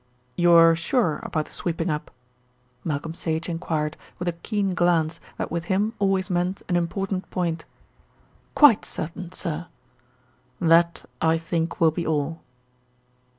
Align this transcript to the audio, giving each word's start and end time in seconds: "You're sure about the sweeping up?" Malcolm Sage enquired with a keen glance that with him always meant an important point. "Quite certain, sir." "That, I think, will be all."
"You're 0.35 0.75
sure 0.75 1.19
about 1.21 1.45
the 1.45 1.51
sweeping 1.51 1.91
up?" 1.91 2.09
Malcolm 2.83 3.13
Sage 3.13 3.47
enquired 3.47 3.97
with 4.17 4.27
a 4.27 4.31
keen 4.33 4.71
glance 4.71 5.19
that 5.37 5.51
with 5.51 5.65
him 5.65 5.93
always 5.99 6.27
meant 6.27 6.63
an 6.67 6.75
important 6.75 7.29
point. 7.29 7.65
"Quite 8.55 8.83
certain, 8.83 9.31
sir." 9.31 9.67
"That, 10.59 11.07
I 11.21 11.37
think, 11.37 11.79
will 11.79 11.91
be 11.91 12.07
all." 12.07 12.41